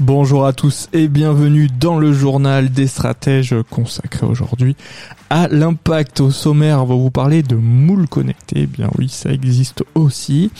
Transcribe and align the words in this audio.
Bonjour 0.00 0.46
à 0.46 0.52
tous 0.52 0.88
et 0.92 1.08
bienvenue 1.08 1.66
dans 1.66 1.98
le 1.98 2.12
journal 2.12 2.70
des 2.70 2.86
stratèges 2.86 3.56
consacré 3.68 4.24
aujourd'hui 4.26 4.76
à 5.28 5.48
l'impact 5.48 6.20
au 6.20 6.30
sommaire. 6.30 6.84
On 6.84 6.86
va 6.86 6.94
vous 6.94 7.10
parler 7.10 7.42
de 7.42 7.56
moules 7.56 8.06
connectés. 8.06 8.60
Eh 8.60 8.66
bien 8.66 8.90
oui, 8.96 9.08
ça 9.08 9.32
existe 9.32 9.82
aussi. 9.96 10.52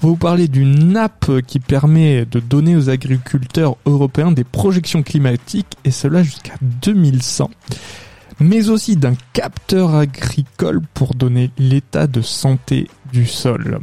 On 0.00 0.06
va 0.06 0.08
vous 0.10 0.16
parler 0.16 0.46
d'une 0.46 0.96
app 0.96 1.28
qui 1.44 1.58
permet 1.58 2.24
de 2.24 2.38
donner 2.38 2.76
aux 2.76 2.88
agriculteurs 2.88 3.76
européens 3.84 4.30
des 4.30 4.44
projections 4.44 5.02
climatiques 5.02 5.76
et 5.84 5.90
cela 5.90 6.22
jusqu'à 6.22 6.54
2100 6.60 7.50
mais 8.40 8.68
aussi 8.68 8.96
d'un 8.96 9.14
capteur 9.32 9.94
agricole 9.94 10.80
pour 10.92 11.14
donner 11.14 11.50
l'état 11.58 12.06
de 12.06 12.20
santé 12.20 12.88
du 13.12 13.26
sol. 13.26 13.78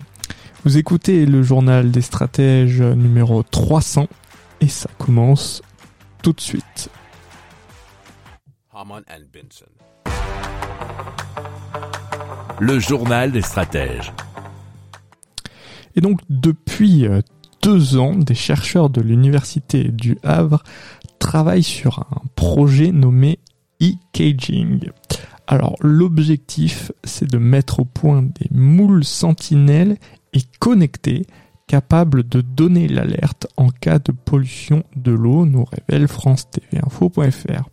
Vous 0.63 0.77
écoutez 0.77 1.25
le 1.25 1.41
journal 1.41 1.89
des 1.89 2.01
stratèges 2.01 2.81
numéro 2.81 3.43
300 3.43 4.07
et 4.61 4.67
ça 4.67 4.89
commence 4.97 5.61
tout 6.21 6.33
de 6.33 6.39
suite. 6.39 6.89
Le 12.59 12.79
journal 12.79 13.31
des 13.31 13.41
stratèges. 13.41 14.13
Et 15.95 16.01
donc 16.01 16.21
depuis 16.29 17.05
euh, 17.05 17.21
deux 17.61 17.97
ans, 17.97 18.15
des 18.15 18.35
chercheurs 18.35 18.89
de 18.89 19.01
l'université 19.01 19.85
du 19.85 20.17
Havre 20.23 20.63
travaillent 21.19 21.63
sur 21.63 21.99
un 21.99 22.21
projet 22.35 22.91
nommé 22.91 23.39
e-caging. 23.81 24.89
Alors 25.47 25.75
l'objectif, 25.81 26.91
c'est 27.03 27.29
de 27.29 27.37
mettre 27.37 27.79
au 27.79 27.85
point 27.85 28.21
des 28.21 28.47
moules 28.51 29.03
sentinelles 29.03 29.97
et 30.33 30.41
connectés 30.59 31.25
capables 31.71 32.27
de 32.27 32.41
donner 32.41 32.89
l'alerte 32.89 33.47
en 33.55 33.69
cas 33.69 33.97
de 33.97 34.11
pollution 34.11 34.83
de 34.97 35.13
l'eau, 35.13 35.45
nous 35.45 35.63
révèle 35.63 36.09
France 36.09 36.49
TV 36.49 36.83
Info.fr. 36.85 37.69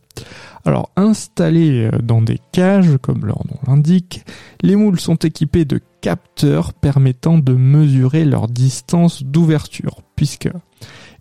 Alors 0.65 0.93
installés 0.95 1.91
euh, 1.93 1.99
dans 1.99 2.23
des 2.23 2.39
cages, 2.53 2.97
comme 3.03 3.27
leur 3.27 3.45
nom 3.49 3.59
l'indique, 3.67 4.25
les 4.63 4.77
moules 4.77 5.01
sont 5.01 5.17
équipés 5.17 5.65
de 5.65 5.81
capteurs 6.01 6.75
permettant 6.75 7.39
de 7.39 7.55
mesurer 7.55 8.25
leur 8.25 8.47
distance 8.47 9.25
d'ouverture, 9.25 10.03
puisque 10.15 10.49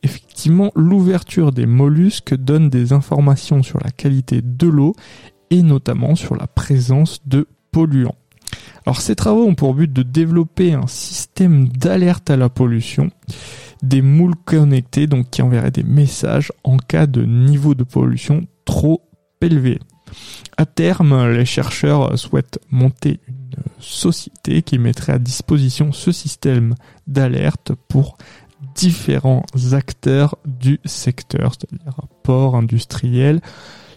effectivement 0.03 0.71
l'ouverture 0.75 1.51
des 1.51 1.65
mollusques 1.65 2.35
donne 2.35 2.69
des 2.69 2.93
informations 2.93 3.63
sur 3.63 3.79
la 3.83 3.89
qualité 3.89 4.41
de 4.43 4.67
l'eau 4.67 4.93
et 5.49 5.63
notamment 5.63 6.13
sur 6.13 6.35
la 6.35 6.45
présence 6.45 7.21
de 7.25 7.47
polluants. 7.71 8.17
Alors 8.87 9.01
ces 9.01 9.17
travaux 9.17 9.45
ont 9.45 9.53
pour 9.53 9.73
but 9.73 9.91
de 9.91 10.01
développer 10.01 10.71
un 10.71 10.87
système 10.87 11.67
d'alerte 11.67 12.29
à 12.29 12.37
la 12.37 12.47
pollution, 12.47 13.09
des 13.83 14.01
moules 14.01 14.37
connectés 14.45 15.07
donc 15.07 15.29
qui 15.29 15.41
enverraient 15.41 15.71
des 15.71 15.83
messages 15.83 16.53
en 16.63 16.77
cas 16.77 17.05
de 17.05 17.25
niveau 17.25 17.75
de 17.75 17.83
pollution 17.83 18.47
trop 18.63 19.01
élevé. 19.41 19.79
À 20.55 20.65
terme, 20.65 21.31
les 21.31 21.43
chercheurs 21.43 22.17
souhaitent 22.17 22.59
monter 22.71 23.19
une 23.27 23.61
société 23.77 24.61
qui 24.61 24.79
mettrait 24.79 25.11
à 25.11 25.19
disposition 25.19 25.91
ce 25.91 26.13
système 26.13 26.73
d'alerte 27.07 27.73
pour 27.89 28.17
différents 28.73 29.43
acteurs 29.73 30.37
du 30.45 30.79
secteur, 30.85 31.55
c'est-à-dire 31.55 32.07
ports 32.23 32.55
industriels, 32.55 33.41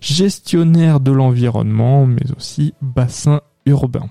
gestionnaires 0.01 0.99
de 0.99 1.13
l'environnement, 1.13 2.07
mais 2.07 2.33
aussi 2.37 2.75
bassins 2.83 3.43
urbains. 3.67 4.11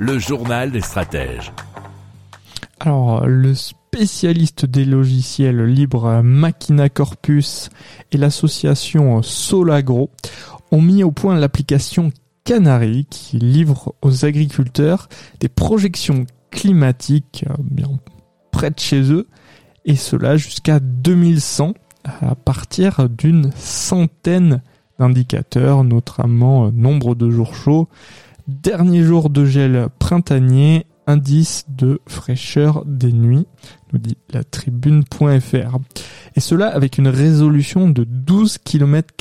Le 0.00 0.18
journal 0.18 0.70
des 0.70 0.80
stratèges. 0.80 1.52
Alors, 2.78 3.26
le 3.26 3.54
spécialiste 3.54 4.64
des 4.64 4.84
logiciels 4.84 5.64
libres 5.64 6.22
Machina 6.22 6.88
Corpus 6.88 7.70
et 8.12 8.16
l'association 8.16 9.22
Solagro 9.22 10.10
ont 10.70 10.80
mis 10.80 11.02
au 11.02 11.10
point 11.10 11.36
l'application 11.36 12.12
Canary 12.44 13.06
qui 13.10 13.38
livre 13.38 13.94
aux 14.00 14.24
agriculteurs 14.24 15.08
des 15.40 15.48
projections 15.48 16.26
climatiques 16.50 17.44
euh, 17.50 17.54
bien 17.58 17.90
près 18.52 18.70
de 18.70 18.78
chez 18.78 19.12
eux 19.12 19.26
et 19.84 19.96
cela 19.96 20.36
jusqu'à 20.36 20.80
2100 20.80 21.74
à 22.04 22.34
partir 22.36 23.08
d'une 23.08 23.50
centaine 23.56 24.62
d'indicateurs, 24.98 25.84
notamment 25.84 26.66
euh, 26.66 26.70
nombre 26.70 27.14
de 27.14 27.30
jours 27.30 27.54
chauds, 27.54 27.88
dernier 28.48 29.02
jour 29.02 29.30
de 29.30 29.44
gel 29.44 29.88
printanier, 29.98 30.86
indice 31.06 31.64
de 31.68 32.00
fraîcheur 32.06 32.84
des 32.84 33.12
nuits, 33.12 33.46
nous 33.92 33.98
dit 33.98 34.16
la 34.30 34.44
tribune.fr. 34.44 35.78
Et 36.36 36.40
cela 36.40 36.68
avec 36.68 36.98
une 36.98 37.08
résolution 37.08 37.88
de 37.88 38.04
12 38.04 38.58
km 38.58 39.14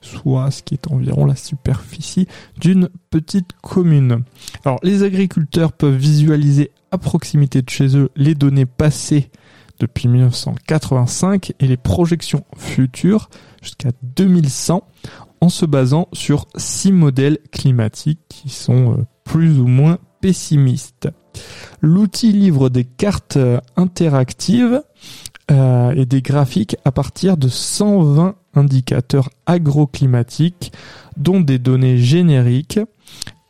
soit 0.00 0.50
ce 0.50 0.62
qui 0.62 0.74
est 0.74 0.90
environ 0.90 1.24
la 1.24 1.36
superficie 1.36 2.26
d'une 2.60 2.88
petite 3.10 3.52
commune. 3.62 4.24
Alors 4.64 4.78
les 4.82 5.02
agriculteurs 5.02 5.72
peuvent 5.72 5.96
visualiser 5.96 6.70
à 6.90 6.98
proximité 6.98 7.62
de 7.62 7.70
chez 7.70 7.96
eux 7.96 8.10
les 8.16 8.34
données 8.34 8.66
passées 8.66 9.30
depuis 9.80 10.08
1985 10.08 11.54
et 11.58 11.66
les 11.66 11.76
projections 11.76 12.44
futures 12.56 13.28
jusqu'à 13.62 13.90
2100 14.16 14.86
en 15.42 15.48
se 15.48 15.66
basant 15.66 16.06
sur 16.12 16.46
six 16.56 16.92
modèles 16.92 17.38
climatiques 17.50 18.20
qui 18.28 18.48
sont 18.48 18.92
euh, 18.92 19.04
plus 19.24 19.58
ou 19.58 19.66
moins 19.66 19.98
pessimistes. 20.20 21.08
L'outil 21.80 22.30
livre 22.30 22.68
des 22.68 22.84
cartes 22.84 23.38
euh, 23.38 23.58
interactives 23.74 24.82
euh, 25.50 25.90
et 25.96 26.06
des 26.06 26.22
graphiques 26.22 26.76
à 26.84 26.92
partir 26.92 27.36
de 27.36 27.48
120 27.48 28.36
indicateurs 28.54 29.30
agroclimatiques, 29.44 30.72
dont 31.16 31.40
des 31.40 31.58
données 31.58 31.98
génériques 31.98 32.78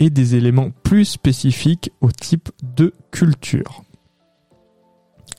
et 0.01 0.09
des 0.09 0.35
éléments 0.35 0.71
plus 0.83 1.05
spécifiques 1.05 1.93
au 2.01 2.11
type 2.11 2.49
de 2.63 2.95
culture. 3.11 3.83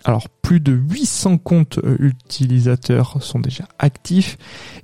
Alors 0.05 0.27
plus 0.29 0.59
de 0.59 0.73
800 0.73 1.37
comptes 1.37 1.79
euh, 1.83 1.95
utilisateurs 1.99 3.21
sont 3.21 3.39
déjà 3.39 3.65
actifs 3.79 4.37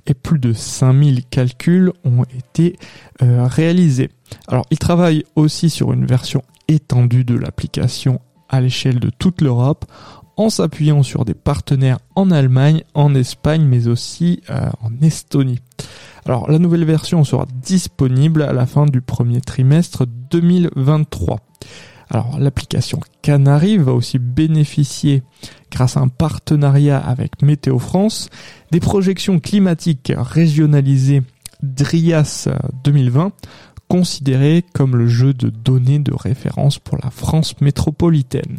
et 0.06 0.14
plus 0.14 0.38
de 0.38 0.52
5000 0.52 1.26
calculs 1.26 1.92
ont 2.04 2.24
été 2.24 2.76
euh, 3.22 3.46
réalisés. 3.46 4.10
Alors 4.48 4.66
ils 4.70 4.78
travaillent 4.78 5.24
aussi 5.36 5.68
sur 5.68 5.92
une 5.92 6.06
version 6.06 6.42
étendue 6.68 7.24
de 7.24 7.34
l'application 7.34 8.20
à 8.48 8.60
l'échelle 8.60 8.98
de 8.98 9.10
toute 9.10 9.42
l'Europe 9.42 9.84
en 10.36 10.48
s'appuyant 10.48 11.02
sur 11.02 11.26
des 11.26 11.34
partenaires 11.34 11.98
en 12.14 12.30
Allemagne, 12.30 12.82
en 12.94 13.14
Espagne 13.14 13.64
mais 13.66 13.88
aussi 13.88 14.40
euh, 14.48 14.70
en 14.80 15.02
Estonie. 15.02 15.60
Alors 16.24 16.50
la 16.50 16.58
nouvelle 16.58 16.84
version 16.84 17.24
sera 17.24 17.46
disponible 17.62 18.42
à 18.42 18.54
la 18.54 18.64
fin 18.64 18.86
du 18.86 19.02
premier 19.02 19.42
trimestre 19.42 20.06
2023. 20.30 21.40
Alors 22.10 22.38
l'application 22.40 23.00
Canary 23.22 23.78
va 23.78 23.92
aussi 23.92 24.18
bénéficier, 24.18 25.22
grâce 25.70 25.96
à 25.96 26.00
un 26.00 26.08
partenariat 26.08 26.98
avec 26.98 27.40
Météo 27.40 27.78
France, 27.78 28.28
des 28.72 28.80
projections 28.80 29.38
climatiques 29.38 30.12
régionalisées 30.16 31.22
DRIAS 31.62 32.48
2020, 32.84 33.32
considérées 33.88 34.64
comme 34.72 34.96
le 34.96 35.06
jeu 35.06 35.34
de 35.34 35.50
données 35.50 36.00
de 36.00 36.12
référence 36.12 36.78
pour 36.78 36.98
la 37.02 37.10
France 37.10 37.60
métropolitaine. 37.60 38.58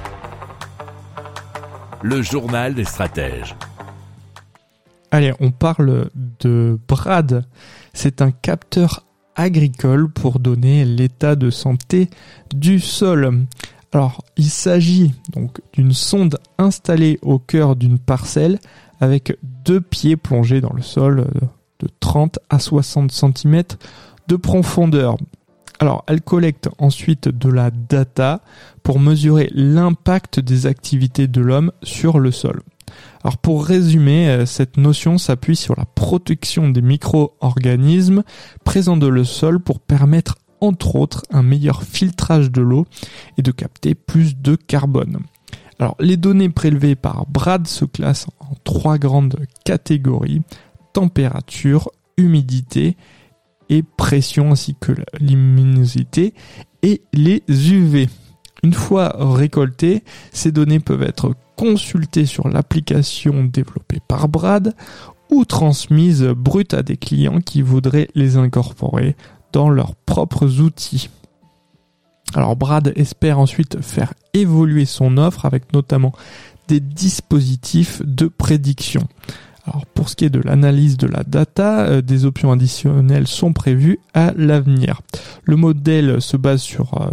Le 2.03 2.21
journal 2.21 2.73
des 2.73 2.83
stratèges. 2.83 3.55
Allez, 5.11 5.33
on 5.39 5.51
parle 5.51 6.09
de 6.39 6.79
Brad. 6.87 7.45
C'est 7.93 8.21
un 8.21 8.31
capteur 8.31 9.05
agricole 9.35 10.09
pour 10.09 10.39
donner 10.39 10.83
l'état 10.83 11.35
de 11.35 11.49
santé 11.49 12.09
du 12.55 12.79
sol. 12.79 13.45
Alors, 13.91 14.23
il 14.37 14.49
s'agit 14.49 15.13
donc 15.33 15.61
d'une 15.73 15.93
sonde 15.93 16.39
installée 16.57 17.19
au 17.21 17.37
cœur 17.37 17.75
d'une 17.75 17.99
parcelle 17.99 18.59
avec 18.99 19.37
deux 19.43 19.81
pieds 19.81 20.17
plongés 20.17 20.61
dans 20.61 20.73
le 20.73 20.81
sol 20.81 21.27
de 21.79 21.87
30 21.99 22.39
à 22.49 22.57
60 22.57 23.11
cm 23.11 23.63
de 24.27 24.35
profondeur. 24.37 25.17
Alors, 25.81 26.03
elle 26.07 26.21
collecte 26.21 26.69
ensuite 26.77 27.27
de 27.27 27.49
la 27.49 27.71
data 27.71 28.41
pour 28.83 28.99
mesurer 28.99 29.49
l'impact 29.55 30.39
des 30.39 30.67
activités 30.67 31.27
de 31.27 31.41
l'homme 31.41 31.71
sur 31.81 32.19
le 32.19 32.29
sol. 32.29 32.61
Alors 33.23 33.39
pour 33.39 33.65
résumer, 33.65 34.29
euh, 34.29 34.45
cette 34.45 34.77
notion 34.77 35.17
s'appuie 35.17 35.55
sur 35.55 35.75
la 35.75 35.85
protection 35.85 36.69
des 36.69 36.83
micro-organismes 36.83 38.21
présents 38.63 38.97
dans 38.97 39.09
le 39.09 39.23
sol 39.23 39.59
pour 39.59 39.79
permettre 39.79 40.35
entre 40.59 40.97
autres 40.97 41.23
un 41.31 41.41
meilleur 41.41 41.81
filtrage 41.81 42.51
de 42.51 42.61
l'eau 42.61 42.85
et 43.39 43.41
de 43.41 43.51
capter 43.51 43.95
plus 43.95 44.37
de 44.37 44.55
carbone. 44.55 45.19
Alors 45.79 45.95
les 45.99 46.17
données 46.17 46.49
prélevées 46.49 46.95
par 46.95 47.25
Brad 47.27 47.65
se 47.65 47.85
classent 47.85 48.27
en 48.39 48.53
trois 48.63 48.99
grandes 48.99 49.39
catégories, 49.65 50.43
température, 50.93 51.89
humidité 52.17 52.97
pression 53.81 54.51
ainsi 54.51 54.75
que 54.79 54.91
la 54.91 55.05
et 56.83 57.01
les 57.13 57.43
UV. 57.49 58.09
Une 58.63 58.73
fois 58.73 59.15
récoltées, 59.17 60.03
ces 60.31 60.51
données 60.51 60.79
peuvent 60.79 61.03
être 61.03 61.33
consultées 61.55 62.25
sur 62.25 62.47
l'application 62.47 63.43
développée 63.43 63.99
par 64.07 64.27
Brad 64.27 64.75
ou 65.29 65.45
transmises 65.45 66.23
brutes 66.23 66.73
à 66.73 66.83
des 66.83 66.97
clients 66.97 67.39
qui 67.39 67.61
voudraient 67.61 68.09
les 68.13 68.37
incorporer 68.37 69.15
dans 69.53 69.69
leurs 69.69 69.95
propres 69.95 70.59
outils. 70.59 71.09
Alors 72.33 72.55
Brad 72.55 72.93
espère 72.95 73.39
ensuite 73.39 73.81
faire 73.81 74.13
évoluer 74.33 74.85
son 74.85 75.17
offre 75.17 75.45
avec 75.45 75.73
notamment 75.73 76.13
des 76.67 76.79
dispositifs 76.79 78.01
de 78.05 78.27
prédiction. 78.27 79.07
Alors 79.65 79.85
pour 79.85 80.09
ce 80.09 80.15
qui 80.15 80.25
est 80.25 80.29
de 80.29 80.39
l'analyse 80.39 80.97
de 80.97 81.07
la 81.07 81.23
data, 81.23 81.81
euh, 81.81 82.01
des 82.01 82.25
options 82.25 82.51
additionnelles 82.51 83.27
sont 83.27 83.53
prévues 83.53 83.99
à 84.13 84.33
l'avenir. 84.35 85.01
Le 85.43 85.55
modèle 85.55 86.21
se 86.21 86.37
base 86.37 86.61
sur 86.61 87.01
euh, 87.01 87.11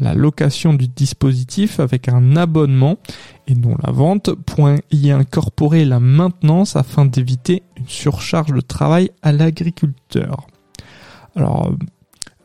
la 0.00 0.14
location 0.14 0.74
du 0.74 0.88
dispositif 0.88 1.78
avec 1.78 2.08
un 2.08 2.36
abonnement 2.36 2.98
et 3.46 3.54
non 3.54 3.76
la 3.82 3.92
vente, 3.92 4.32
point 4.32 4.76
y 4.90 5.10
incorporer 5.10 5.84
la 5.84 6.00
maintenance 6.00 6.74
afin 6.74 7.04
d'éviter 7.04 7.62
une 7.76 7.88
surcharge 7.88 8.52
de 8.52 8.60
travail 8.60 9.10
à 9.22 9.30
l'agriculteur. 9.30 10.48
Alors 11.36 11.72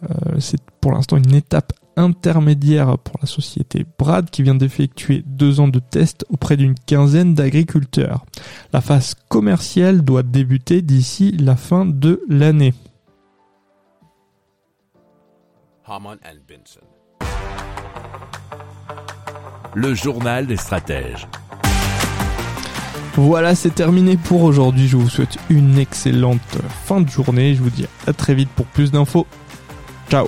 euh, 0.04 0.36
c'est 0.40 0.62
pour 0.80 0.92
l'instant 0.92 1.18
une 1.18 1.34
étape 1.34 1.74
intermédiaire 2.00 2.98
pour 2.98 3.16
la 3.22 3.28
société 3.28 3.86
Brad 3.98 4.30
qui 4.30 4.44
vient 4.44 4.56
d'effectuer 4.56 5.24
deux 5.26 5.60
ans 5.60 5.68
de 5.68 5.80
tests 5.80 6.26
auprès 6.30 6.58
d'une 6.58 6.76
quinzaine 6.76 7.34
d'agriculteurs. 7.34 8.26
La 8.74 8.82
phase 8.82 9.16
commerciale 9.28 10.02
doit 10.02 10.24
débuter 10.24 10.82
d'ici 10.82 11.32
la 11.32 11.56
fin 11.56 11.86
de 11.86 12.22
l'année. 12.28 12.74
Le 19.74 19.94
journal 19.94 20.48
des 20.48 20.58
stratèges. 20.58 21.28
Voilà, 23.16 23.56
c'est 23.56 23.76
terminé 23.76 24.16
pour 24.16 24.44
aujourd'hui. 24.44 24.88
Je 24.88 24.98
vous 24.98 25.10
souhaite 25.10 25.38
une 25.50 25.78
excellente 25.78 26.58
fin 26.86 27.02
de 27.02 27.10
journée. 27.10 27.56
Je 27.56 27.62
vous 27.62 27.70
dis 27.70 27.86
à 28.08 28.14
très 28.14 28.34
vite 28.34 28.50
pour 28.50 28.66
plus 28.68 28.92
d'infos. 28.92 29.28
Ciao 30.10 30.28